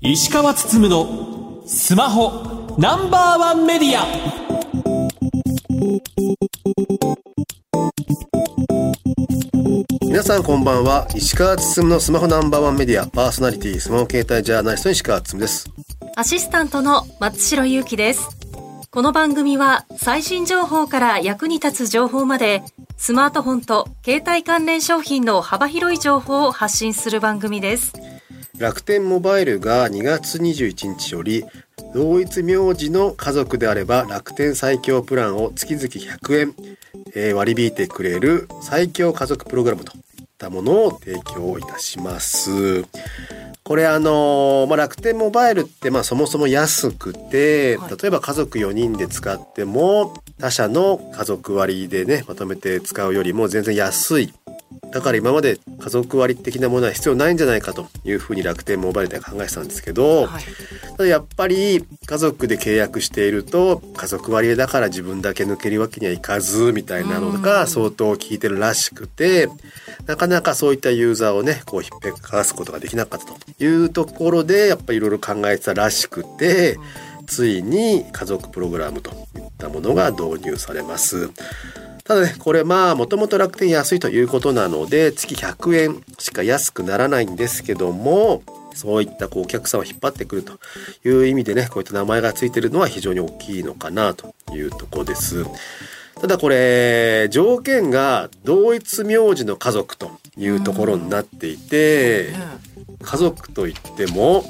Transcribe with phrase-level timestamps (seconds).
[0.00, 4.06] 石川つつむのスマホナンバーワンメディア。
[10.02, 11.08] 皆さんこんばんは。
[11.14, 13.06] 石川つつむのスマホナンバーワンメディア。
[13.06, 15.68] パーソナリティスマホ携帯ジャーナリスト石川つつむです。
[16.16, 18.35] アシスタントの松代ゆうきです
[18.96, 22.62] この番組は最新情報から役に立つ情報まで
[22.96, 27.92] スマートフォンと携帯関連商品の幅広い情報を発信する番組です
[28.56, 31.44] 楽天モバイルが2月21日より
[31.92, 36.54] 同一名字の家族であれば楽天最強プランを月々100円、
[37.14, 42.86] え割り引いてくれる最強家族プログラムといったものを提供いたします。
[43.66, 47.96] これあのーまあ、楽天モバイルってまあそもそも安くて、はい。
[48.00, 54.32] 例えば家族4人で使っても他社の家族割でねまとめて使うよりも全然安い
[54.92, 60.42] だから今まで家族割的なものは必要ないんじゃないかというふうに楽天モバイルでは考えてたんですけど、はい。
[60.96, 69.48] ただやっぱり家族で契約していると家族割だから自分だけ抜けるわけにはいかずみたいなのが相当効いてるらしくて
[70.06, 76.78] なかなかそういったユーザーをねこう引っぺかすことができなかったというところでやっぱりいろいろ考えてたらしくて
[77.26, 79.16] ついに家族プログラムといっ
[79.58, 81.30] たものが導入されます。
[82.06, 88.42] ただね、これまあ、もともと楽天安いということなので、月100円しか安くならないんですけども、
[88.74, 90.58] そういったこうお客さんを引っ張ってくると
[91.04, 95.44] いう意味でね、こういった名前がついてるのは非常に大きいのかなというところです。
[96.20, 102.32] ただこれ、条件が同一名字の家族というところになっていて、
[103.02, 104.44] 家族といっても、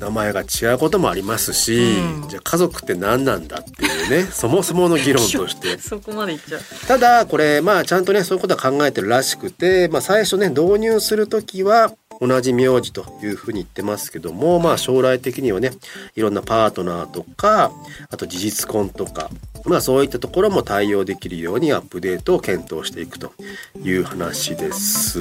[0.00, 5.78] 名前が違うこともありますし、うんじゃあ家族って何なんだっていうね、 そもそもの議論として。
[5.78, 15.72] そこまでいっちゃうただこれまあちゃんとねそういうことは考えてるらしくて、まあ、最初ね導入する時は同じ名字というふうに言ってますけどもまあ将来的にはね
[16.16, 17.72] いろんなパートナーとか
[18.10, 19.30] あと事実婚とか
[19.64, 23.32] まあそういったところも対応できるようにアップデートを検討していくと
[23.82, 25.20] いう話です。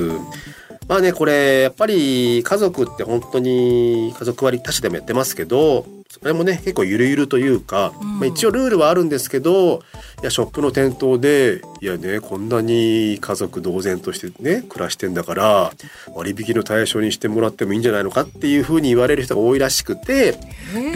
[0.90, 9.84] まあねこれやっぱり家族って本当に家族割他社でもやってますけどそれもね結構ゆるゆるというか、まあ、一応ルールはあるんですけど
[10.22, 15.72] いやショップの店頭でいやねこんなに家族同然としてね暮らしてんだから
[16.16, 20.40] 割引の対象にしてもらってもいいんじゃないのかっていうふうに言われる人が多いらしくて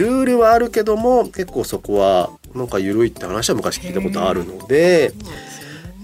[0.00, 5.12] ルールはあるけども結構そこはなんか緩いって話は昔聞いたことあるので。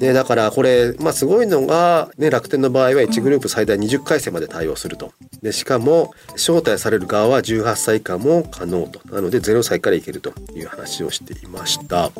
[0.00, 5.12] ね、だからこれ、まあ、すごいのが、ね、楽天の場合は1グループ最大20回戦まで対応すると。
[5.42, 12.10] でしかも招待される側は18歳以下も可能となので0歳からいけるという話をしていました。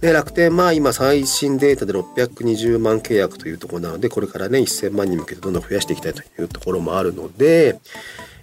[0.00, 7.80] で楽天まあ今最新データで620万契約というところなのでこれからね1000万に向けてどんどん増やしていきたいというところもあるので、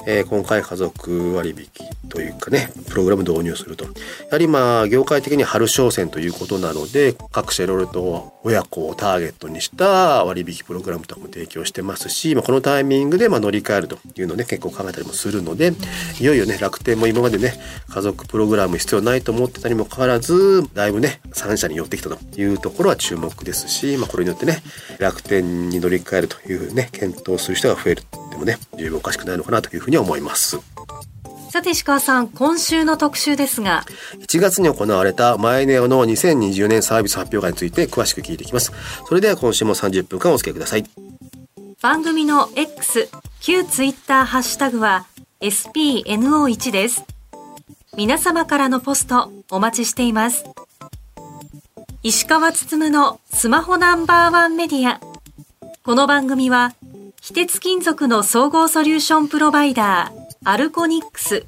[0.08, 3.92] えー今回家族割引というかねプログラム導入するとや
[4.32, 15.72] はりまあ業界的に春商戦ということなので各社いろいろと親子をターゲットにした割引プログラムとかも提供してますし、まあ、このタイミングでま乗り換えるというのをね結構考えたりもするので
[16.20, 17.54] いよいよね楽天も今までね
[17.88, 24.64] 家族プログラム必要ないと思ってたにもかかわらずだいぶね3社に寄ってきたというところは注目ですし、まあ、これによってね
[25.00, 28.04] 楽天に乗り換えるというね検討する人が増える。
[28.42, 30.60] もね十分おかしくないのかなというふうに思います。
[31.50, 33.84] さて石川さん今週の特集ですが
[34.20, 38.72] 1月に行われたマイネオの2020年サービス発表会について詳しく聞いていきます。
[39.08, 40.86] それでは今週も30分間お付き合いください。
[41.82, 43.10] 番組の X
[43.40, 45.08] 旧ツイッターハッシュタグは
[45.42, 47.04] SPNO1 です
[47.98, 50.46] 皆様からのポストお待ちしています
[52.04, 55.02] 石川つつむのスマホナンバーワンメディア
[55.84, 56.76] この番組は
[57.24, 61.46] 非鉄金属の総合ソリューションプロバイダーアルコニックス。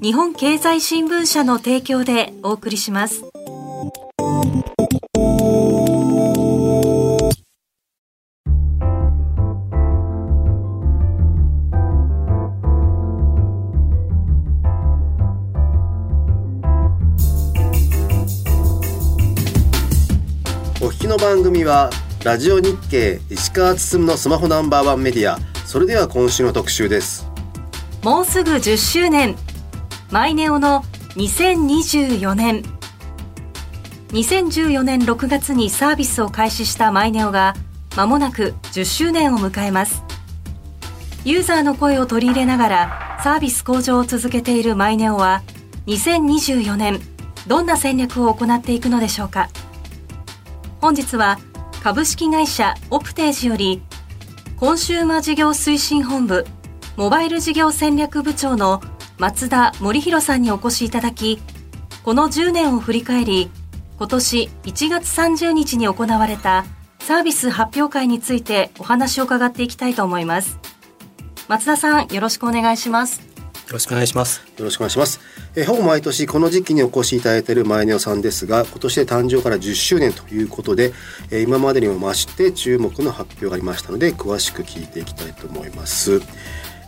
[0.00, 3.24] 日本経済新聞社の提供でお送りします。
[20.80, 21.90] お聞きの番組は
[22.26, 25.38] ラジオ日経石川つつむのスマホナンバーワンメディア。
[25.64, 27.24] それでは今週の特集です。
[28.02, 29.36] もうすぐ10周年。
[30.10, 30.82] マイネオの
[31.14, 32.64] 2024年。
[34.08, 37.54] 2014年6月にサービスを開始したマイネオが
[37.94, 40.02] 間もなく10周年を迎えます。
[41.24, 45.44] ユーザーの声を取り入れながらサービス向上を続けているマイネオは
[45.86, 46.98] 2024年。
[47.46, 49.48] どんな戦略を行っていくのでしょうか。
[50.80, 51.38] 本日は
[51.86, 53.80] 株式会社オプテージより
[54.56, 56.44] コンシューマ事業推進本部
[56.96, 58.82] モバイル事業戦略部長の
[59.18, 61.40] 松田森弘さんにお越しいただき
[62.02, 63.52] この10年を振り返り
[63.98, 66.64] 今年1月30日に行われた
[66.98, 70.58] サービス発表会についてお話を伺っていきたいと思います
[71.46, 73.36] 松田さんよろしくお願いします
[73.66, 74.46] よろしくお願いします。
[74.56, 75.20] よろしくお願いします。
[75.58, 80.92] えーほぼ毎年この時期にお越しいただいているマイネオさんですが、今年で誕生から10周年ということで、
[81.30, 86.20] えー今までにも増して注目の発表がありましたので、詳しく聞いていきたいと思います。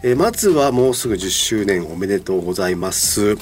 [0.03, 3.37] えーまずはもうすぐ10周年おめでとうございます。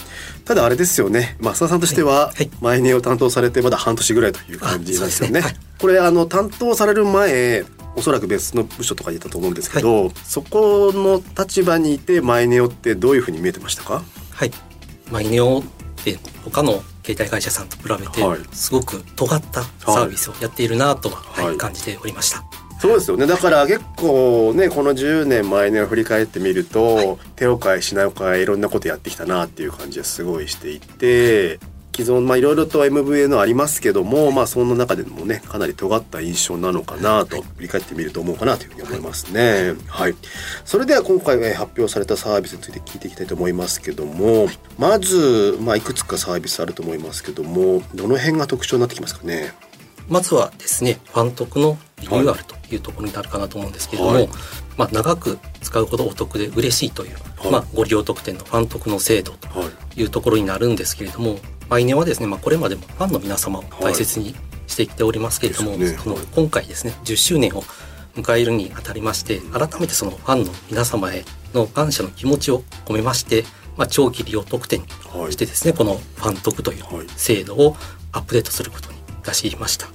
[0.45, 5.41] ただあれですよね、増田さんとしては、はいはいマイネオを担当されてまだ半年ぐらいという感じなんですよね。
[5.41, 7.65] あそうですねこれあの担当される前
[7.97, 14.05] おそらく別の部署とかにいたと思うんですけど、そこの立場にいてマイネオってどういうふうに見えてましたか？
[14.31, 14.53] はい。
[15.11, 15.63] マイネオっ
[16.05, 18.41] て他の携帯会社さんと比べてはい。
[18.53, 21.57] すごく尖ったサービスをやっているなとは、はいはい。
[21.57, 22.45] 感じておりました。
[22.79, 23.27] そうですよね。
[23.27, 31.59] だから結構ねこの10年前年を振り返ってみると、手を変え品を変えいろんなことやってきたなっていう感じがすごいしていて
[31.97, 39.73] 既存まあいろいろと MVA のありますけどもまあその中でもねかなり尖った印象なのかなと振り返ってみると思うかなというふうに思いますね。
[39.89, 40.15] はい、
[40.67, 44.49] それでは今回えー発表されたサービスについて聞いていきたいと思いますけども
[44.79, 49.55] まず、まあ、いくつかサービスあると思いますけどもどの辺が特徴になってきますかね？
[50.09, 54.29] まずはですね、ファントクのリニューアルというところになるかなと思うんですけれども、はい。
[54.77, 57.53] まあ長く使うほどお得で嬉しいという、はい。
[57.53, 64.35] まあご利用特典のファントクの制度とはいいうところになるんですけれども、マイネはですね、まあこれまでもファンの皆様を大切に
[64.67, 65.97] してきておりますけれども、はい
[66.35, 67.63] 今回ですね、10周年を
[68.15, 71.25] 迎えるにあたりまして、改めてそのファンの皆様へ
[71.55, 73.45] の感謝の気持ちを込めまして、
[73.77, 77.07] まあ長期利用特典はいとしてですね、このファントクというはい。
[77.17, 77.77] 制度を
[78.13, 79.89] アップデートすることにいたしました。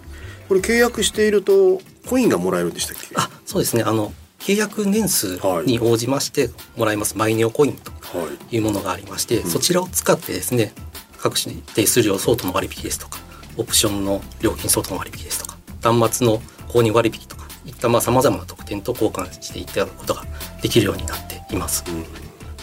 [0.47, 3.07] これ契約しているとコインがもらえるんでしたっけ？
[3.15, 3.83] あそうですね。
[3.83, 5.65] あの契約年数はい。
[5.67, 7.17] に応じましてもらえます。
[7.17, 10.73] マイネオコインとはいいうものがありまして、うんそちらを使ってですね
[11.19, 13.19] 各種手数料相当の割引ですとか
[13.57, 16.39] オプションの料金相当の割引ですとか端末の
[16.69, 20.23] 購入割引とかいったまあ様々な特典と交換していただくことが
[20.63, 21.83] できるようになっています。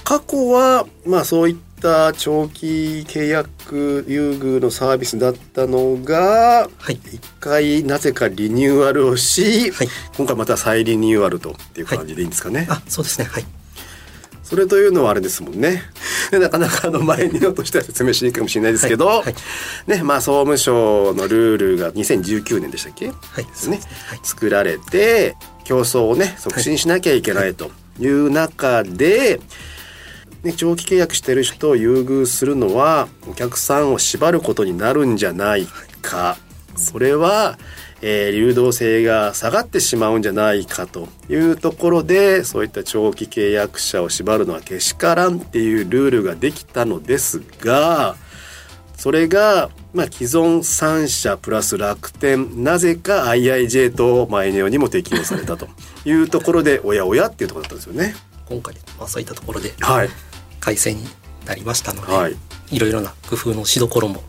[0.03, 6.95] 過去はまあそういった長期契約優遇のサービスだったのがはい。
[6.95, 9.89] 一回なぜかリニューアルをし、はい。
[10.17, 13.27] 今回また再リニューアルとっていう感じでいいんですかね、あそうですね。
[13.27, 13.45] はい。
[14.43, 15.83] それというのはあれですもんね。
[16.31, 19.23] で なかなかあの前にのとしては説明しにくいかもしれないですけど、はい。
[19.25, 19.35] はい。
[19.87, 23.09] ねまあ総務省のルールが2019年でしたっけ？
[23.09, 23.45] はい。
[23.45, 23.81] ですね。
[24.07, 24.21] はい。
[24.23, 27.71] 作られて競争をね促進しなきゃいけないと
[28.01, 29.41] いう中で、
[30.43, 35.67] ね、長期契約してる人を優遇するのはお客さんを縛ることになるんじゃない
[36.01, 36.37] か。
[36.77, 37.59] それは、
[38.01, 48.15] えー流動性が下がってしまうんじゃないかというところでそういった長期契約者を縛るのはけしからんっていうルールができたのですが
[48.99, 55.69] それが、まあ、既存3社プラス楽天なぜか IIJ とマイネオにも適用されたと
[56.05, 58.15] いうところでおやおやっていうところだったんですよね。
[58.49, 59.73] 今回、まあ、そういったところで。
[59.79, 60.09] はい、
[60.61, 61.05] 改正に
[61.47, 62.37] なりましたので、はい。
[62.71, 64.23] い、ろいろな工夫のしどころも、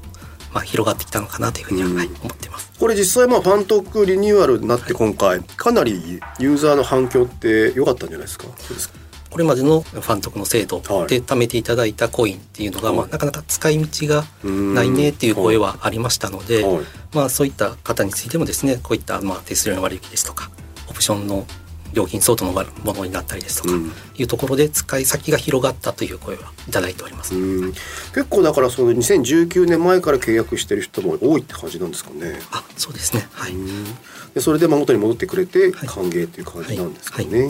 [0.53, 1.95] まあ、広がってきたのかなというふうには、うん。
[1.97, 2.71] はい、思っています。
[2.79, 8.45] これ実際まあファントックリニューアルになって今回かなりユーザーの反響って良かったんじゃないですか？
[8.57, 8.95] そうですか。
[9.29, 11.07] これまでのファントクの制度はい。
[11.07, 12.97] で貯めていただいたコインっていうのが、はい。
[12.97, 16.85] まあ、なかなか使い道がないねっていう声はありましたので、はい。
[17.13, 20.49] まあ、そういった方についてもですねこういったまあ手数料の割引ですとか
[20.89, 21.45] オプションの
[21.93, 23.91] 料金相当のものになったりですとか、うん。
[24.15, 27.35] いうところで使い先が広がったという声はいただいております。
[27.35, 27.71] うん。
[27.71, 32.39] 結構だからその2019年前から契約してる人も多いって感じなんですかね。
[32.51, 33.27] あそうですね。
[33.31, 33.53] はい、
[34.33, 35.87] でそれでまあ元に戻ってくれてはい。
[35.87, 37.49] 歓迎っていう感じなんですかはね。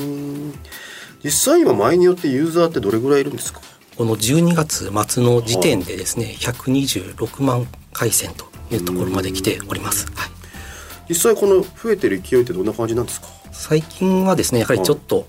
[1.23, 3.61] 実際今前によってユーザーってどれぐらいいるんですか？
[3.97, 10.05] この12月末の時点でですね、126万回線というところまで来ております。
[10.15, 10.29] はい。
[11.09, 13.27] 実際この増えてる勢いってどんな感じなんですか？
[13.51, 15.25] 最近はですねやはりちょっと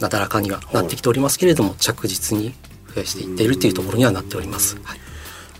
[0.00, 2.54] なだらかにはなってきておりますけれども、着実に
[2.94, 4.76] 増やしていっているというところにはなっております。
[4.82, 4.98] はい。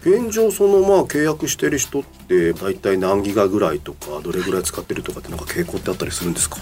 [0.03, 6.59] 現状そのまあ契約してる人って大体何ギガぐらいとかどれぐらい使ってるとかってなんか傾向ってあったりするんですか？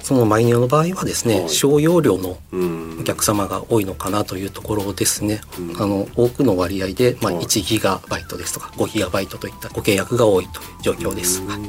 [0.00, 1.48] そのマイネオの場合はですね、はい。
[1.48, 2.98] 小容量のうん。
[3.00, 5.40] お客様が多いのかなというところですね。
[5.58, 5.82] うん。
[5.82, 7.44] あの多くの割合で、まあ、はい。
[7.44, 11.40] 1ギガバイトですとか5ギガバイトといったご契約が多いという状況です。
[11.46, 11.60] はい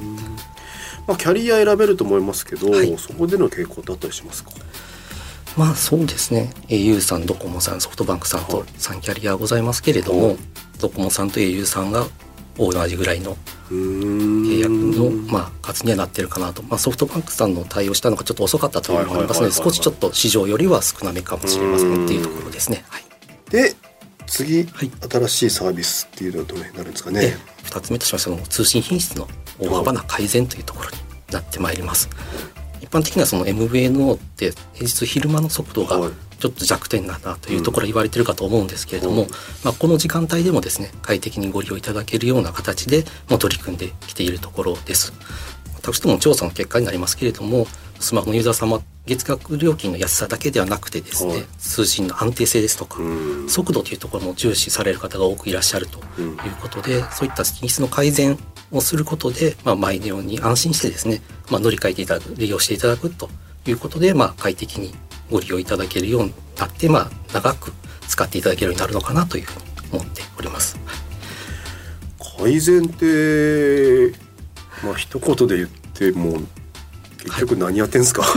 [1.07, 2.97] まあキャリア選べると思いますけど、はい。
[2.97, 4.51] そこでの傾向ってあったりしますか？
[5.57, 6.51] まあそうですね。
[6.67, 8.67] au さんドコモさんソフトバンクさんとはい。
[8.67, 10.37] 3キャリアございますけれども、はい。
[10.79, 12.05] ドコモさんと au さんが
[12.57, 13.35] 同じぐらいの
[13.69, 22.85] 契契約の、まあ、数にはなってるかなと、まあ、ソフトバンクさんの対応したのがちょっと遅かったというのもありますので少しちょっと市場よりは少なめかもしれませんっていうところですね。
[22.87, 23.03] はい。
[23.49, 23.75] で
[24.27, 24.91] 次、はい。
[25.09, 27.21] 新しいサービスっていうのはどれになるんですかね？
[27.21, 27.35] で
[27.65, 29.27] 2つ目としましては通信品質の
[29.59, 30.97] 大幅な改善というところに
[31.31, 32.09] なってまいります。
[32.81, 36.11] 一般的にはその MVNO って平日昼間の速度がはい。
[36.37, 39.29] ちょっと弱点だなというところ言われてるかと思うんですけれども、うん。
[39.63, 45.13] まあ、この時間帯でもですね快適にご利用いただけるような形でもう取り組んできているところです。
[45.75, 47.67] 私ども調査の結果になりますけれども
[47.99, 51.45] スマホのユーザー様月額料金の安さだけではなくてですね、はい。
[51.59, 53.49] 通信の安定性ですとか、うん。
[53.49, 58.37] 速度というところも重視される方が多くいらっしゃるとうんいうことで、そういった品質の改善
[58.77, 63.29] をすることで、まあ、マイネオンに安心してですね、まあ、乗り換えていただく利用していただくと
[63.65, 64.93] いうことで、まあ、快適に
[65.31, 67.73] ご利用いただけるようになって、まあ、長く
[68.07, 69.65] 使っていただけるようになるのかなというふうに
[69.99, 70.77] 思っております。
[72.37, 74.13] 改善って
[74.83, 76.39] まあ一言で言っても
[77.25, 78.23] 結局何やってんすか、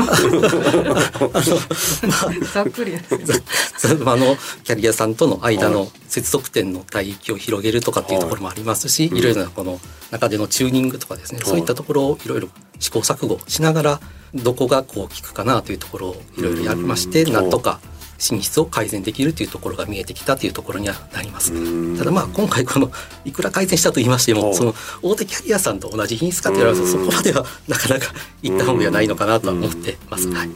[2.52, 3.42] ざっくりですね。
[3.76, 9.18] そのあのキャリアさんとの間の接続点の帯域を広げるとかっていうところもありますし、はい。
[9.18, 9.80] いろいろなこの
[10.11, 11.49] 中でのチューニングとかですね、はい。
[11.49, 14.00] そういったところをいろいろ試行錯誤しながら
[14.35, 17.33] どこがこう効くかなというところをいろいろやりましてうん。
[17.33, 17.80] なんとか
[18.18, 21.54] 品質を改善できるというところが見えてきたというところにはなります。
[21.54, 21.96] うん。
[21.96, 22.90] ただまあ今回この
[23.25, 24.42] いくら改善したと言いましてはい。
[24.42, 30.28] もその大手キャリアさんと同じ品質かと言われるとそこまではなかなかいったものではないのかなとは思ってます。
[30.28, 30.50] はい。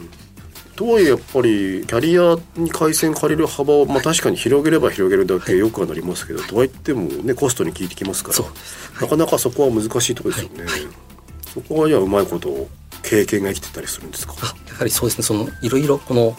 [0.75, 10.65] とはいえやっぱりキャリアに回線借りる幅を、まあ、確かに広げれば広げるだけよくはなりますけど、とはいってもねコストに効いてきますからなかなかそこは難しいところですよね、
[11.53, 12.67] そこはじゃあうまいこと
[13.03, 14.33] 経験が生きてたりするんですか？
[14.41, 15.23] あやはりそうですね。
[15.23, 16.35] そのいろいろこの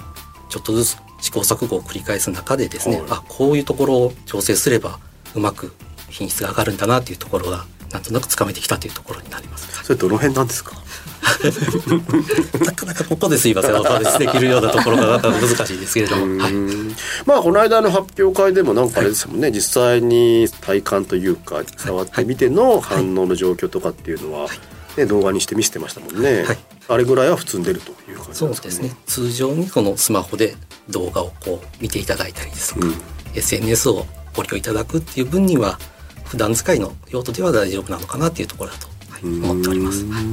[0.50, 3.06] ちょっとずつ試行錯誤を繰り返す中でですね、はい。
[3.08, 4.98] あこういうところを調整すれば
[5.34, 5.72] うまく
[6.10, 9.84] 品質が上がるんだなというところがなんとなくつかめてきたというところになります。
[9.84, 10.72] それどの辺なんですか？
[12.64, 13.74] なかなかここですいません。
[13.74, 16.56] お話しできるようなところがなかなか難しいですけれども、はい、う
[16.90, 24.48] んまあこの間の発表会でもなんかあれですもんね、実際に体感というか触ってみての反応の状況とかっていうのは、
[24.98, 28.52] ね、動画にして見せてましたもんね、はいあれぐらいは普通に出るという感じですかね。
[28.52, 28.96] うですね。
[29.06, 30.54] 通常にこのスマホで
[30.90, 32.94] 動画をこう見ていただいたりですとか、うん。
[33.34, 35.78] SNS をご利用いただくっていう分には
[36.24, 40.04] 普段使いの用途では大丈夫なのかなっていうところだと、はい思っております。
[40.04, 40.24] はい。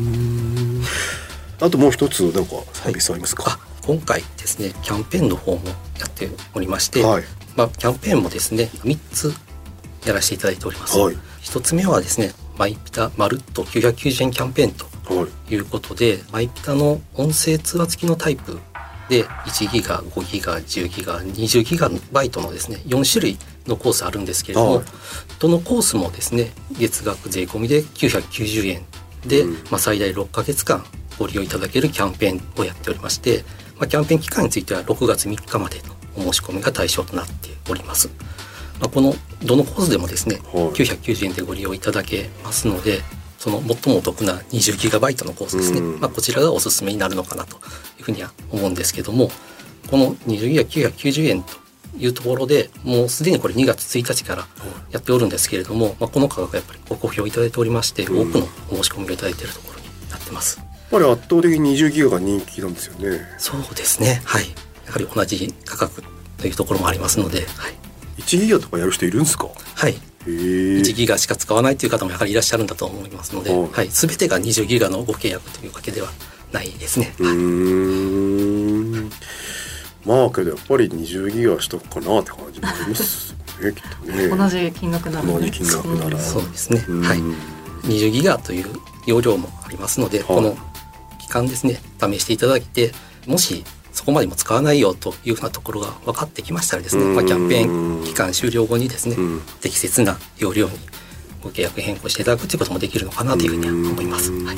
[1.62, 5.62] あともう一つなんかサービスありますか、あ今回ですねキャンペーンの方も
[6.00, 7.24] やっておりまして、はい。
[7.55, 9.34] まあ、キャンペーンもですね3つ
[10.05, 11.15] やらせていただいております、はい。
[11.43, 18.60] 1つ目はですねマイピタまるっと990円キャンペーンとはいいうことでマイピタの音声通話付きのタイプ
[19.10, 24.86] で1ギガ5ギガ10ギガ20ギガバイトのですね4種類のコースあるんですけれども、はい。
[25.39, 28.81] どのコースもですね月額税込みで990円
[29.27, 29.53] で、うん。
[29.70, 30.84] まあ、最大6ヶ月間
[31.20, 33.43] ご利用いただけるキャンペーンをやっておりまして、
[33.77, 35.96] まあ、キャンペーン期間については6月3日までの
[36.29, 38.10] お申し込みが対象となっております。
[38.79, 40.43] まあ、このどのコースでもですね、はい。
[40.70, 43.01] 990円でご利用いただけますので
[43.41, 46.00] その最もお得な 20GB のコースですね、うん。
[46.00, 47.57] まあ、こちらがおすすめになるのかなと
[47.98, 49.31] いうふうには思うんですけども
[49.89, 51.53] この 20GB990 円と
[51.98, 54.48] いうところでもうすでにこれ2月1日から
[54.91, 58.29] やっておるんですけれども、まあ、この価格がやっぱりご好評いただいておりまして、うん。
[58.29, 60.60] 多くのお申し込みをいただいているところになってます。
[60.60, 63.21] やっぱり圧倒的に20ギガが人気なんですよね。
[63.39, 64.21] そうですね。
[64.24, 64.45] はい。
[64.86, 66.03] やはり同じ価格
[66.38, 67.48] というところもありますので、はい。
[68.21, 69.48] 1ギガとかやる人いるんですか？
[69.75, 76.10] はい、へえ1ギガしか使わないという方もやはりいらっしゃるんだと思いますので、はいはい、全てが20ギガのご契約というわけでは
[76.51, 77.13] ないですね。
[77.19, 79.10] うーん。
[80.05, 84.27] まあけどやっぱり20ギガしとくかなって感じになりますね きっとね。
[84.27, 85.45] 同じ金額なので。
[85.45, 86.19] 同じ金額なら。
[86.19, 87.01] そうですね、うん。
[87.01, 87.19] はい、
[87.83, 88.65] 20ギガという
[89.05, 90.27] 容量もありますので、はい。
[90.27, 90.57] この
[91.19, 92.91] 期間ですね試していただいて
[93.25, 97.15] もしそこまでも使わないよというふうなところが分かってきましたらですね、うん。
[97.15, 99.41] まあ、キャンペーン期間終了後にですね、うん。
[99.60, 100.77] 適切な容量に
[101.43, 104.31] ご契約変更していただくということもできるのかなというふうには思います。
[104.31, 104.55] はい、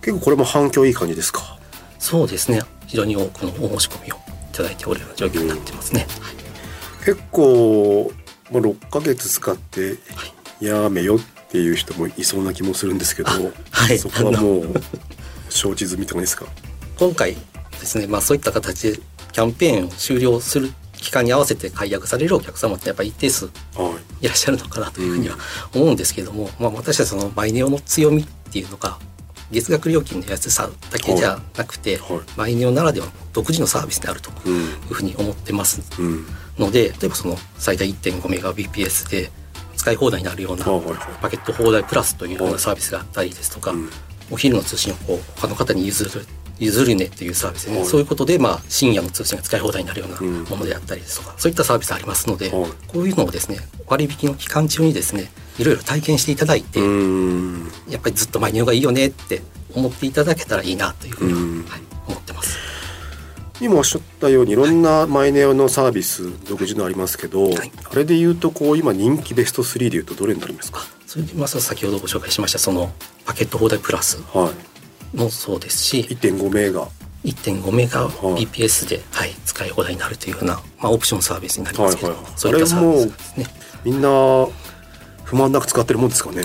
[0.00, 1.58] 結構これも反響いい感じですか？
[1.98, 2.62] そうですね。
[2.86, 4.18] 非常に多くのお申し込みをい
[4.52, 6.06] ただいておるような状況になってますね。
[7.04, 8.12] 結構、
[8.50, 9.98] まあ、6ヶ月使って
[10.60, 11.18] やめよっ
[11.48, 13.30] ていう人もいそうな気もするんですけど、
[13.70, 13.98] はい。
[13.98, 14.74] そこはもう
[15.48, 16.46] 承知済みって感じですか？
[16.98, 17.36] 今回
[17.78, 18.98] ですね、まあ、そういった形で
[19.32, 24.26] キャンペーンを終了する期間に合わせて解約されるお客様ってやっぱり一定数はい。
[24.26, 25.36] らっしゃるのかなというふうには
[25.74, 28.98] 思うんですけども、まあ、私はそのマイネオの強みっていうのが
[29.50, 32.26] 月額料金の安さだけじゃなくて、はいはい。
[32.36, 34.58] マイネオならではの独自のサービスであるとうんい
[34.90, 36.26] うふうに思ってますうん。
[36.58, 39.30] ので例えばその最大 1.5Mbps で
[39.76, 40.98] 使使い放題になるようなはいはいはい。
[41.20, 43.90] パケット放題プラスというようなサービスがあったりですとか、うん。
[44.30, 46.10] お昼の通信をこう他の方に譲る
[46.58, 47.86] 譲るねっていうサービスでね、はい。
[47.86, 50.44] そういうことでまあ深夜の通信が使い放題になるようなうん。
[50.44, 52.70] ものであったりですとか、そういったサービスありますので、はい。
[52.88, 57.70] こういうのをですね割引の期間中にですねいろいろ体験していただいて、うん。
[57.88, 59.42] やっぱりずっとマイネオがいいよねって
[59.74, 61.64] 思っていただけたらいいなというふうには、うん。
[61.64, 62.56] はい、思ってます。
[63.58, 67.72] 今おっしゃったようにいろんなマイネオのサービス独自のありますけど、はい。
[67.90, 70.80] あれで言うとこう今人気ベスト3で言うとどれになりますか？
[71.06, 72.92] それでまず先ほどご紹介しましたその
[73.24, 74.18] パケット放題プラス。
[74.34, 74.52] は
[75.14, 76.88] もそうですしい1.5メガ
[77.24, 78.08] 1.5メガは
[78.38, 78.46] い。
[78.46, 83.46] BPS で、はい、使い放題になるというような、まあ、オプションサービスになりますけど、はいはいそういったサービスですね。
[83.84, 84.08] みんな
[85.24, 86.42] 不満なく使ってるもんですかね。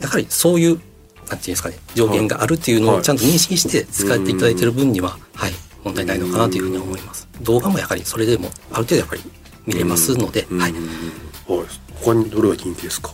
[0.00, 0.84] やはりそういうなんてい
[1.36, 2.98] うんですかね上限があるっていうのはい。
[2.98, 7.26] をちゃんと認識して使っていただいている分には、はい、問題ないのかなというふうに思います。
[7.42, 9.22] 動画もやはりそれでもある程度やっぱり
[9.66, 10.86] 見れますので、はい、うん
[11.56, 13.12] はい、他にどれが人気ですか？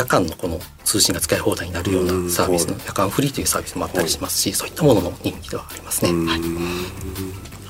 [0.00, 6.10] 夜間のこの通信が使い放題になるようなサービスの夜間フリーというサービスもあったりしますし、そういったものの人気ではありますね。
[6.26, 6.40] はい、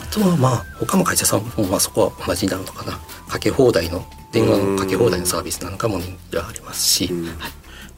[0.00, 3.00] あとはまあ他の会社さんもまあそこは同じになるのかな。
[3.28, 7.24] かけ放題の電話のかけ放題のサービスなんかも人気がありますし、うん。
[7.24, 7.34] はい。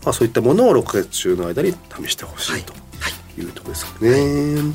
[0.02, 2.78] まあ、そういったものを6ヶ月中の間に試してほしはいいとは
[3.36, 3.40] い。
[3.42, 3.44] い。
[3.44, 4.74] うところですかね。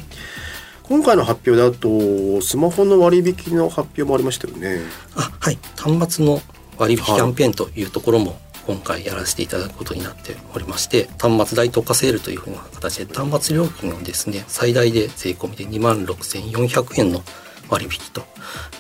[0.83, 4.81] 今回の発表だとスマホの割引の発表もありましたよね。
[5.15, 5.57] あはい。
[5.75, 6.41] 端末の
[6.77, 17.21] 割引キャンペーンというところも今回やらせていただくことになっておりまして端末代特化セールというふうな形で端末料金をですね最大で税込みで2万6400円の
[17.69, 18.23] 割引と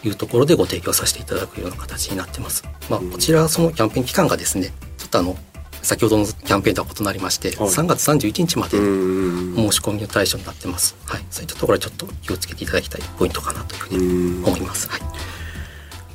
[0.05, 2.63] いうところでご提供させていただくような形になってます。
[2.89, 5.35] まあ、こちらはそのキャンペーン期間がですねちょっとあの
[5.81, 10.95] 先ほどのキャンペーンとは異なりまして、はい3月31日までうん申し込みの対象になってます。
[11.05, 13.97] はい、そういったところはちょっと気をつけていただきたいポイントかなというふう
[14.41, 14.89] に思います。
[14.89, 15.01] はい。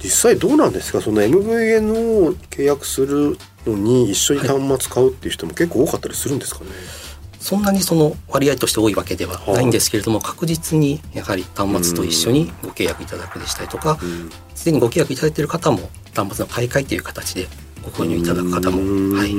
[0.02, 1.00] 実際どうなんですか？
[1.00, 1.92] その MVN
[2.26, 6.70] を契約するのに一緒に端末買うっていう人も結構多かったりするんですかね。
[7.38, 14.30] そんなにその割合として多いわけではないんですけれども、確実にやはり端末と一緒にご契約いただくでしたりとかうん。
[14.54, 17.48] すでにご契約いただいている方も端末の買い替えという形で
[17.82, 19.32] ご購入いただく方も、はい、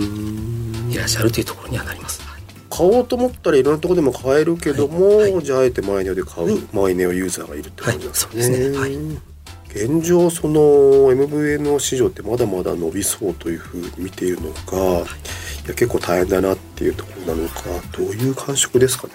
[0.94, 2.22] いらっしゃるというところにはなります。
[2.22, 2.34] はい
[2.76, 5.32] 買おうと思ったらいろんなところでも買えるけども、はい。
[5.32, 5.46] はい。
[5.46, 8.40] じゃああえてマイネオで買う、マイネオユーザーがいるって感じなんですね。
[8.40, 8.44] はい。
[8.44, 8.78] そうですね。
[8.80, 9.33] はい
[9.76, 10.62] 現状その
[11.12, 17.62] MVN 市場ってまだまだ伸びそうというふうに見ているのか、い、や結構大変だなっていうところなのか
[17.98, 19.14] どういう感触ですかね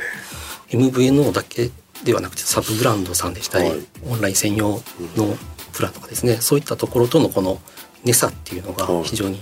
[0.70, 1.70] ？MVNO だけ
[2.04, 3.78] ではなくてサブブランドさんでしたり、はい。
[4.10, 4.70] オンライン専用
[5.16, 5.36] の
[5.72, 7.60] プランとかですねそういったところとのこの
[8.04, 9.04] 値差っていうのがはい。
[9.04, 9.40] 非常に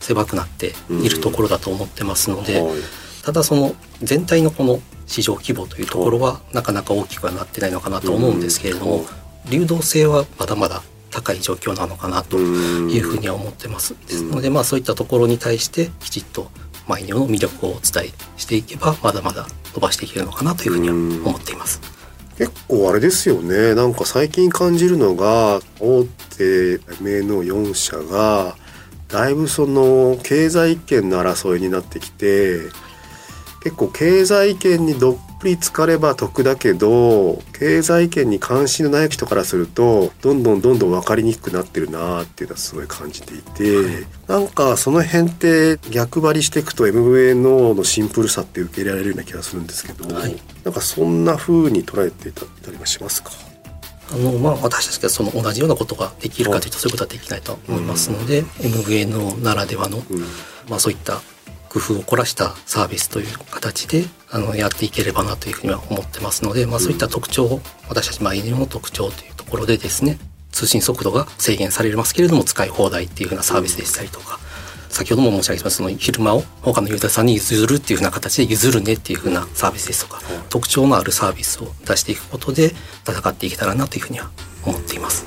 [0.00, 2.74] 狭くなっているところだと思ってますので、はい。
[3.22, 13.94] ただその全体のこの市場規模というところはなかなか大きくはなってないのかなと思うんですけれども、うん流動性はまだまだ高い状況なのかなとうんいうふうには思ってます。
[14.06, 16.50] ですのでまあそういったところに対してきちっと
[16.88, 21.80] マイネオの魅力をお伝えしていけばまだまだ伸ばしていけるのかなというふうには思っています。
[22.36, 26.04] 結構あれですよねなんか最近感じるのが大
[26.36, 28.56] 手 MNO4 社が
[29.06, 32.58] だいぶその経済圏の争いになってきて
[33.62, 50.36] 結構経済圏にどっぷり浸かれば得だけど経済圏に関心のない人からするとどんどんどんどん分かりにくくなってるなっていうのはすごい感じていて、なんかその辺って逆張りしていくと MVNO のシンプルさって受け入れられるような気がするんですけど、はい。
[50.64, 53.30] なんかそんな風に捉えていたりはしますか？
[54.12, 60.20] あのまあ、私たちがその同じようなことができるかというとそういうことはできないと思いますので、MVNO ならではの、うん。
[60.68, 61.20] まあ、そういった
[61.68, 70.18] 工夫を凝らしたサービスという形であのやっていければなというふうには思ってますので、まあ、そういった特徴を私たちマイネオの特徴というところでですね
[70.50, 74.40] 通信速度が制限されますけれども使い放題っていうふうなサービスでしたりとか、
[74.88, 80.20] 先ほども申し上げましたその昼間を他のユーザーさんに譲るっていうふうな形で譲るねっていうふうなサービスですとか、
[80.50, 82.72] 特徴のあるサービスを出していくことで
[83.08, 84.30] 戦っていけたらなというふうには
[84.66, 85.26] 思っています。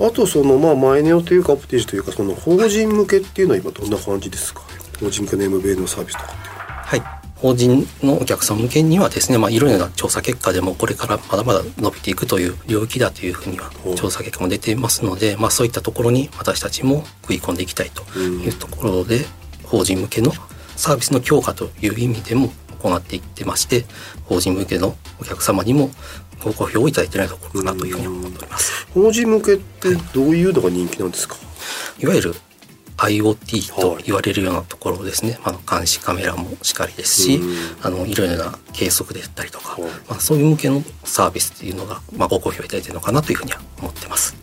[0.00, 4.62] あとそのまあマイネオというかアプテージというかその法人向けっていうのは今どんな感じですか？
[4.98, 7.19] 法人向けの MVN のサービスとかっていうのははい。
[7.40, 19.24] 法人のお客さん向けにはですね、まあ、いろいろな調査結果でもこれからまだまだ伸びていくという領域だというふうには調査結果も出ていますので、まあ、そういったところに私たちも食い込んでいきたいというところで、
[19.64, 20.32] 法人向けの
[20.76, 23.84] サービスの強化という意味でも行っていってまして、
[24.24, 25.90] 法人向けのお客様にも
[26.44, 28.86] ご好評をいただいていないところかなというふうに思っております。
[28.92, 31.36] 法人向けってどういうのが人気なんですか、
[31.98, 32.34] いわゆる
[33.00, 37.54] IoT と言われるようなところですね、あの監視カメラもしかりですし、うん。
[37.82, 39.90] あのいろいろな計測であったりとか、はい。
[40.08, 44.36] まあ、そういう向けのサービスっていうのが、まあ、ご好評いただいてるのかなというふうには思ってます。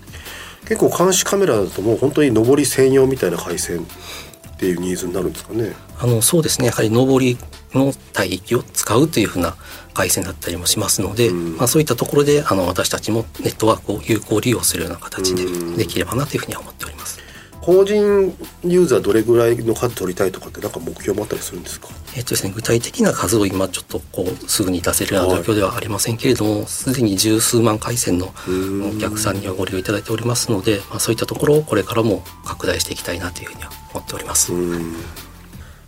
[0.67, 5.73] 結構監視カメラだともう本当に上り専用みたいな回線っていうニーズになるんですかね。
[5.99, 6.67] あのそうですね。
[6.67, 7.37] やはり上り
[7.73, 9.55] の帯域を使うというふうな
[9.93, 11.57] 回線だったりもしますので、うん。
[11.57, 15.77] まあ、そういったところであの私たちもネットワークを有効利用するような形でうん。
[15.77, 17.26] できればなというふうには思っております。
[17.67, 21.89] 法人ユーザーどれぐらいの数取りたいとかってなんか目標もあったりするんですか？
[22.15, 34.53] えっとですね、具体的な数を今ちょっとこうすぐに出せるような状況ではありませんけれどもすで、に十数万回線のうんお客さんにはご利用いただいておりますので、まあ、そういったところをこれからも拡大していきたいなというふうには思っております。
[34.53, 34.95] うん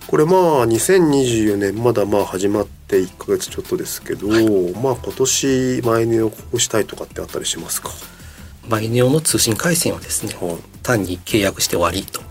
[0.05, 7.91] これまあ2024年まだまあ始まって1ヶ月ちょっとですけど、まあ今年マイネをこうしたいとかってあったりしますか？
[8.67, 12.21] マイネオの通信回線はですね、はい単に契約して終わりと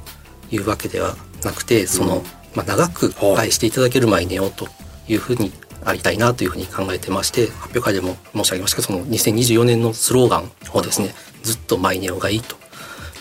[0.51, 2.23] いうわけではなくてその、うん。
[2.55, 3.37] まあ、長くはい。
[3.37, 4.69] 愛していただけるマイネオと
[5.09, 5.53] いうふうに
[5.85, 12.57] ありたいなというふうに考えてまして発表会でも申し上げましたけどその2024年のスローガンをですねずっとマイネオがいいと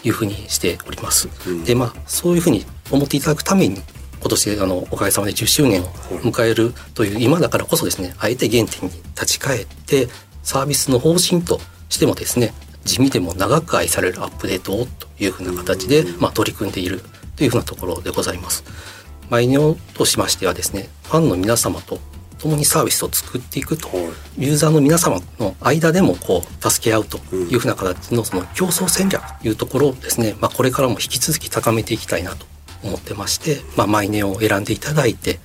[0.03, 1.29] いうふうにしております。
[1.47, 1.63] うん。
[1.63, 3.81] でまあそういうふうに思っていただくために
[4.19, 5.85] 今年あのおかげさまで10周年を
[6.21, 10.07] 迎えるという今だからこそですねあえて原点に立ち返って
[10.43, 11.59] サービスの方針と
[11.89, 12.53] してもですね
[12.87, 17.01] 地味でも長く愛されるアップデートをというふうな形で、まあ、取り組んでいる
[17.35, 18.63] というふうなところでございます。
[19.29, 21.99] マイネオとしましてはですねファンの皆様と
[22.39, 23.95] 共にサービスを作っていくとは
[24.37, 32.45] いユーザーの皆様の間でもこう助け合うというふうな形のその競争戦略というところをですね、まあ、これからも引き続き高めていきたいなと
[32.83, 35.39] 思ってまして、まあ、マイネオを選んでいただいて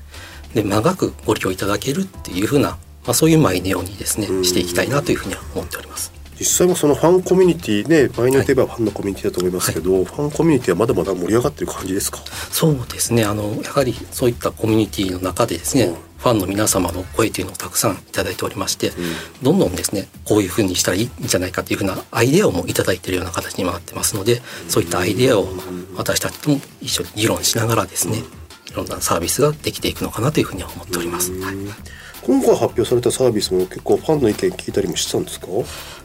[0.55, 2.79] で長くご利用いただけるっていうふうな、ま
[3.09, 6.22] あ、そういうマイネオにですねうんしていきたいなというふうには思っております。
[6.43, 12.19] 実際もそのファンコミュニティねマイネといえばファンのコミュニティだと思いますけど、ファンコミュニティはまだまだ盛り上がってる感じですか？
[12.51, 13.25] そうですね。
[13.25, 15.95] あのやはりそういったコミュニティの中でですね、うん。
[15.95, 18.93] ファンの皆様の声というのをたくさんいただいておりまして、ん。
[19.43, 25.47] どんどんですねこういうふうにしたらいいんじゃないかというふうなアイデアをもいただいているような形にもなってますので、そういったアイデアを
[25.97, 28.19] 私たちとも一緒に議論しながらですね、
[28.71, 31.33] いろんなサービスができていくのかなというふうには思っております。
[31.41, 31.57] はい
[32.25, 35.49] 今回発表されたサービスも結構ファンの意見聞いたりもしてたんですか？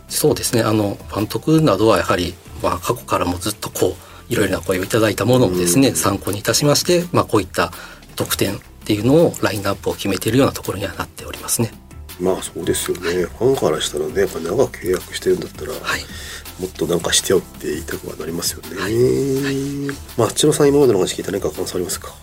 [0.07, 3.95] そうですねあのファントクなどはやはり、まあ、過去からもずっとこ
[4.29, 7.71] ういろいろな声をいただいたものをですね、参考にいたしまして、まあ、こういった
[8.15, 11.71] 特典っていうのをラインナップを決めているようなところにはなっておりますね。
[12.19, 13.25] まあそうですよね。
[13.25, 16.01] ファンからしたらね、やっぱ長く契約してるんだったら、はい
[16.59, 18.81] もっとなんかしてよって言いたくはなりますよね。
[18.81, 22.15] はいまあ千野さん今までの話聞いて何か感想ありますか？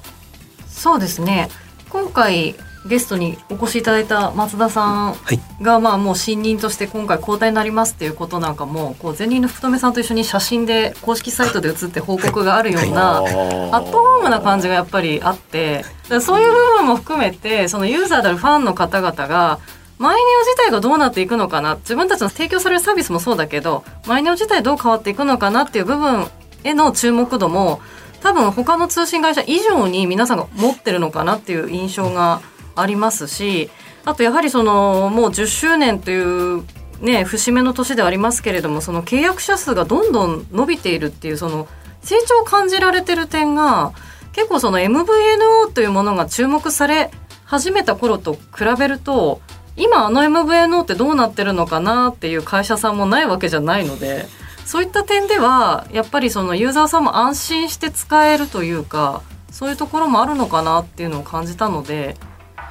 [0.69, 1.49] そうですね
[1.89, 5.41] 今回ゲストにお越しいただいた松田さんはい。
[5.63, 15.85] がまあもう新任として今回交代になりますっていうことなんかもこう前任の福留さんと一緒に写真で公式サイトで写って報告があるような、アットホームな感じがやっぱりあって
[16.21, 19.61] そういう部分も含めてそのユーザーであるファンの方々が
[19.99, 26.27] マイネオ自体がどうなっていくのかな自分たちの提供されるサービスもそうだけどマイネオ自体どう変わっていくのかなっていう部分
[26.65, 27.81] への注目度も
[28.21, 32.41] 多分他の通信会社以上に皆さんが持ってるのかなっていう印象が
[32.77, 33.71] ありますし
[34.05, 36.65] あとやはりそのもう10周年という
[37.01, 41.69] ね節目の年ではありますけれどもその契約者数がどんどん伸びているっていうその
[42.03, 43.93] 成長を感じられてる点が
[44.33, 47.11] 結構その MVNO というものが注目され
[47.45, 48.41] 始めた頃と比
[48.79, 49.41] べると
[49.77, 54.27] 今あの MVNO ってどうなってるのかなっていう会社さんもないわけじゃないので
[54.65, 62.17] そういった点ではやっぱりそのユーザーさんも安心して使えるというかそういうところもあるのかなっていうのを感じたので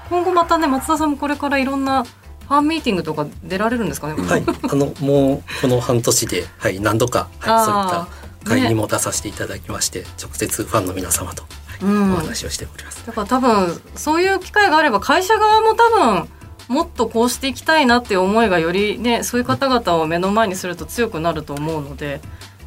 [0.09, 13.05] 今後またね松田さんもこれからいろんなファンミーティングとか出られるんですかね、はい、あのもうこの半年で、はい、何度か、はい、そういった会にも出させていただきまして、直接ファンの皆様と、はいうんお話をしております。
[13.05, 16.29] だから多分そういう機会があれば会社側も多分
[16.69, 22.21] もっとこうしていきたいなっていう思いがよりねそういう方々を目の前にすると強くなると思うので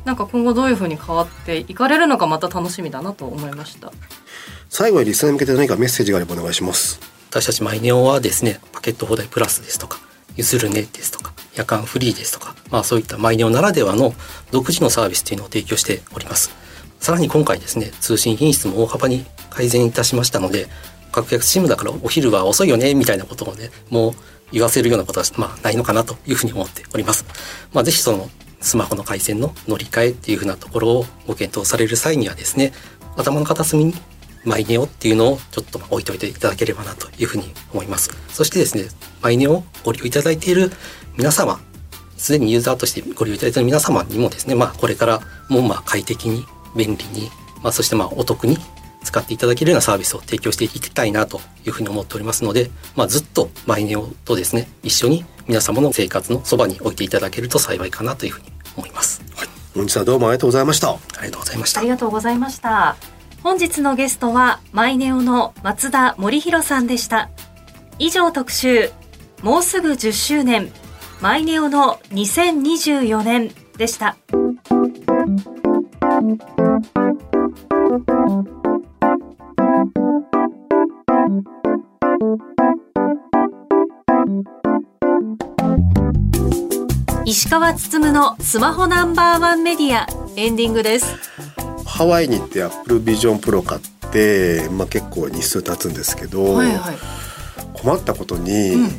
[0.04, 3.92] なんか今後どういうふうに変わっていかれるのかまた楽しみだなと思いました。
[4.68, 7.15] 最後にリスナーに向けて何かメッセージがあればお願いします。
[7.30, 10.00] 私たちマイネオはですね、パケット放題プラスですとか、
[10.36, 14.14] 譲るねですとか、夜間フリーですとか、まあそういったマイネオならではの
[14.50, 16.50] 独自のサービスというのを提供しております。
[17.00, 20.68] さらに今回ですね、通信品質も大幅に改善いたしましたので、
[21.12, 24.14] 格安シムだからお昼は遅いよね、みたいなことをね、もう
[24.52, 27.24] 言わせるようなことは、まあないのかなというふうに思っております。
[27.72, 32.72] まあぜひそのスマホの回線の乗り換えっていうふうなところをご検討される際にはですね、
[33.16, 33.94] 頭の片隅に
[34.46, 38.10] マイネオっていうのをちょっと置いといていただければなというふうに思います。
[38.28, 38.84] そしてですね、
[39.20, 40.70] マイネオをご利用いただいている
[41.16, 41.60] 皆様、
[42.16, 46.44] すでにユーザーとしてご利用いただいている皆様にもですね、まあこれからもまあ快適に、
[46.76, 47.30] 便利に、
[47.62, 48.56] まあそしてまあお得に
[49.02, 59.22] 使っていただけるようなサービスを提供していきたいなというふうに思っておりますので、まあずっとマイネオとですね、一緒に皆様の生活のそばに置いていただけると幸いかなというふうに思います。
[59.74, 60.90] 本日はどうもありがとうございました。
[60.90, 61.88] ありがとうございましたあり。
[61.90, 63.15] がとうございました。
[63.46, 67.30] 本日のゲストはマイネオの松田森弘さんでした。
[68.00, 68.90] 以上特集
[69.40, 70.72] もうすぐ10周年
[71.20, 74.16] マイネオの2024年でした。
[87.24, 91.35] 石川つつむのスマホナンバーワンメディアエンディングです。
[91.96, 93.80] ハワイに行って Apple Vision Pro 買っ
[94.12, 96.96] て、まあ、結構日数経つんですけど、はいはい。
[97.72, 98.90] 困ったことに、うん。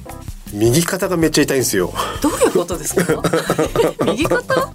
[0.53, 1.93] 右肩がめっちゃ痛いんですよ。
[2.23, 3.21] どういうことですか？
[4.05, 4.69] 右肩？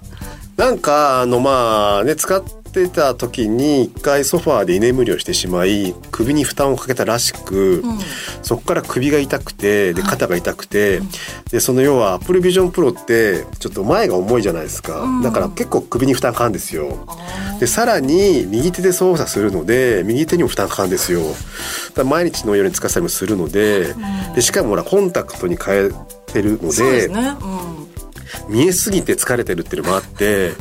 [0.56, 7.98] なんかあのまあね使ってた時に一回ソファーで居眠りをしてしまい首に負担をかけたらしく、うん。
[8.42, 11.00] そこから首が痛くてで肩が痛くて、
[11.50, 15.22] でその要は Apple Vision Pro ってちょっと前が重いじゃないですか、うん。
[15.22, 17.06] だから結構首に負担かかるんですよ。
[17.60, 21.20] でさらに右手で操作するので右手にも負担かかるんですよ。
[22.04, 23.94] 毎日のように使ったりもするので
[24.34, 25.90] でしかもほらコンタクトに変え
[26.32, 27.10] てるので
[28.48, 30.52] 見えすぎて疲れてるっていうのもあって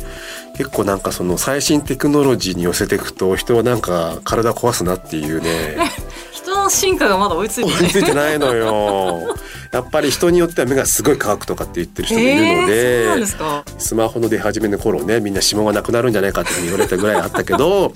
[0.62, 5.78] 結構なんかその最新テクノロジーに寄せていくと人はなんか体壊すなっていうね
[6.32, 9.36] 人の進化がまだ追いついてない追いついてないのよ。
[9.71, 17.93] やっぱり人によっては目がすごい乾くとかって言ってる人もいるのえー、そうで,、なんですか、スマホの出始めの頃ねみんな指紋がなくなるんじゃないかって言われたぐらいあったけど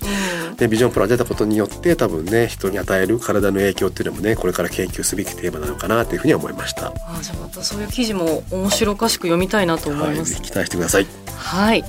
[0.49, 6.87] うん、でビジョンプロが出たことによって多分ね人に与える体の影響っていうのもねこれから研究すべきテーマなのかなというふうには思いました。
[6.87, 11.07] あじゃあまたそういう記事も面白おかしく読みたいなと思はいい、ますぜひ期待してください。
[11.35, 11.83] はい。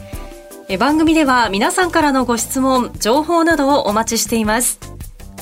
[0.69, 4.81] え番組では皆さんからのご質問、情報などをお待ちしています。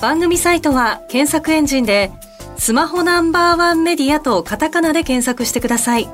[0.02, 2.12] 番組サイトは検索エンジンで
[2.58, 6.08] スマホナンバーワンメディアとカタカナで検索してください。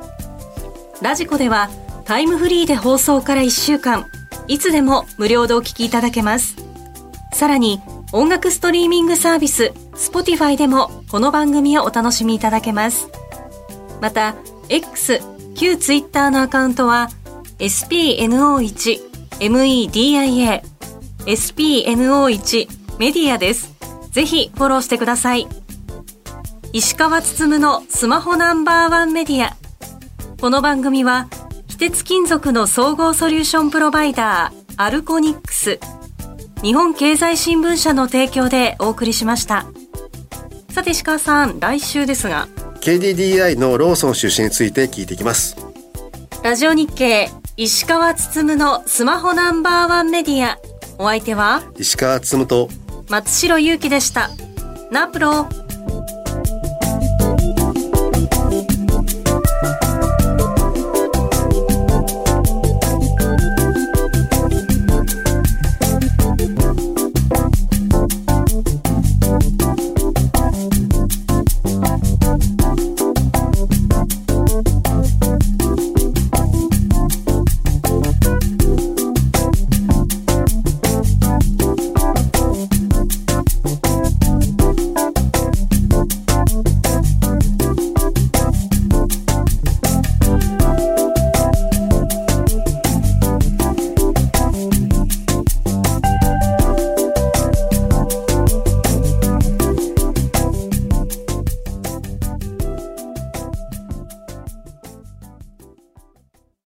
[1.03, 1.70] ラジコでは
[2.05, 4.07] タイムフリーで放送から1週間、
[4.46, 6.55] いつでも無料でお聞きいただけます。
[7.33, 7.81] さらに
[8.12, 13.09] 音楽ストリーミングサービス Spotify でもこの番組をお楽しみいただけます。
[14.01, 14.37] また
[14.68, 15.20] X
[15.57, 17.09] 旧 Twitter のアカウントは
[17.61, 19.01] spno1
[19.38, 20.62] media
[21.27, 22.68] spno1
[22.99, 23.73] メディアです。
[24.11, 25.46] ぜひフォローしてください。
[26.73, 29.57] 石川つつむのスマホナンバーワンメディア。
[30.40, 31.29] この番組は、
[31.68, 35.79] 非鉄金属の総合ソリューションプロバイダー、アルコニックス、
[36.62, 39.66] 日本経済新聞社の提供でお送りしました。
[40.70, 42.49] さて石川さん、来週ですが、
[42.81, 45.57] KDDI のローソン出身について聞いていきます。
[46.42, 47.31] ラジオ日経、
[47.62, 50.59] 石川つつむのスマホナンバーワンメディア。
[50.96, 52.70] お相手は、石川つむと
[53.11, 54.31] 松代ゆうきでした。
[54.90, 55.46] ナプロ。